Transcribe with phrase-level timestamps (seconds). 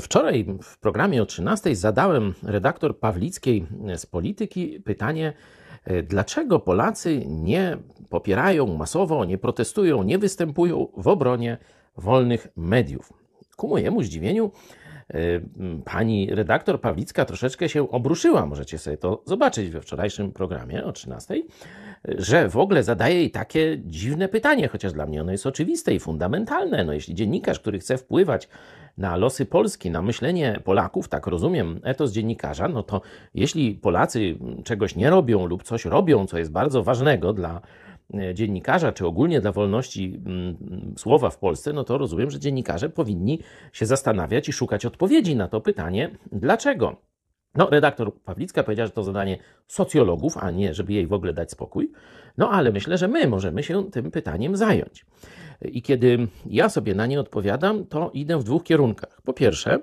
[0.00, 3.66] Wczoraj w programie o 13 zadałem redaktor Pawlickiej
[3.96, 5.32] z Polityki pytanie,
[6.02, 7.76] dlaczego Polacy nie
[8.10, 11.58] popierają masowo, nie protestują, nie występują w obronie
[11.96, 13.12] wolnych mediów.
[13.56, 14.50] Ku mojemu zdziwieniu
[15.84, 18.46] pani redaktor Pawlicka troszeczkę się obruszyła.
[18.46, 21.42] Możecie sobie to zobaczyć we wczorajszym programie o 13
[22.04, 26.00] że w ogóle zadaje jej takie dziwne pytanie, chociaż dla mnie ono jest oczywiste i
[26.00, 26.84] fundamentalne.
[26.84, 28.48] No, jeśli dziennikarz, który chce wpływać
[28.98, 33.00] na losy Polski, na myślenie Polaków, tak rozumiem etos dziennikarza, no to
[33.34, 37.60] jeśli Polacy czegoś nie robią lub coś robią, co jest bardzo ważnego dla
[38.34, 40.56] dziennikarza, czy ogólnie dla wolności mm,
[40.96, 43.38] słowa w Polsce, no to rozumiem, że dziennikarze powinni
[43.72, 46.96] się zastanawiać i szukać odpowiedzi na to pytanie, dlaczego.
[47.54, 49.38] No, redaktor Pawlicka powiedziała, że to zadanie
[49.68, 51.92] socjologów, a nie, żeby jej w ogóle dać spokój.
[52.38, 55.06] No, ale myślę, że my możemy się tym pytaniem zająć.
[55.62, 59.22] I kiedy ja sobie na nie odpowiadam, to idę w dwóch kierunkach.
[59.24, 59.78] Po pierwsze,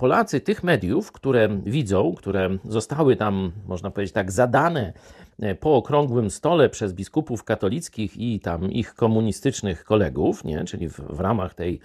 [0.00, 4.92] Polacy tych mediów, które widzą, które zostały tam, można powiedzieć tak, zadane
[5.40, 10.64] e, po okrągłym stole przez biskupów katolickich i tam ich komunistycznych kolegów, nie?
[10.64, 11.80] czyli w, w ramach tej,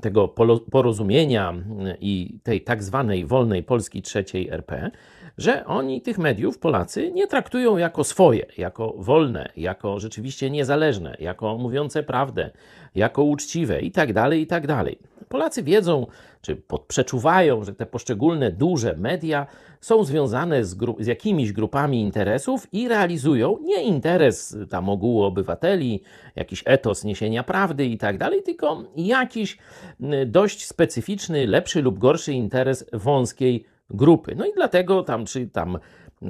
[0.00, 0.28] tego
[0.70, 1.54] porozumienia
[2.00, 4.90] i tej tak zwanej wolnej Polski trzeciej RP,
[5.38, 11.58] że oni tych mediów, Polacy, nie traktują jako swoje, jako wolne, jako rzeczywiście niezależne, jako
[11.58, 12.50] mówiące prawdę,
[12.94, 14.98] jako uczciwe i tak dalej, i tak dalej.
[15.30, 16.06] Polacy wiedzą,
[16.40, 19.46] czy przeczuwają, że te poszczególne duże media
[19.80, 26.02] są związane z, z, jakimiś grupami interesów i realizują nie interes tam ogółu obywateli,
[26.36, 29.58] jakiś etos niesienia prawdy i tak dalej, tylko jakiś
[30.26, 34.34] dość specyficzny, lepszy lub gorszy interes wąskiej grupy.
[34.36, 35.78] No i dlatego tam, czy tam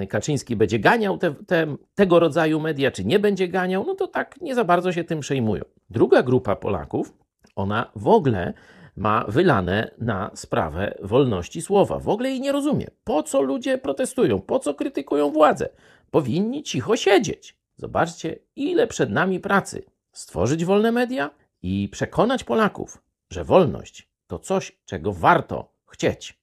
[0.09, 4.41] Kaczyński będzie ganiał te, te, tego rodzaju media, czy nie będzie ganiał, no to tak
[4.41, 5.63] nie za bardzo się tym przejmują.
[5.91, 7.15] Druga grupa Polaków,
[7.57, 8.53] ona w ogóle
[8.97, 11.99] ma wylane na sprawę wolności słowa.
[11.99, 12.87] W ogóle jej nie rozumie.
[13.05, 14.41] Po co ludzie protestują?
[14.41, 15.69] Po co krytykują władzę?
[16.11, 17.57] Powinni cicho siedzieć.
[17.77, 19.83] Zobaczcie, ile przed nami pracy.
[20.13, 21.31] Stworzyć wolne media
[21.63, 26.40] i przekonać Polaków, że wolność to coś, czego warto chcieć.